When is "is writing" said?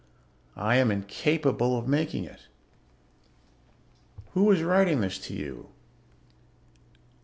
4.49-5.01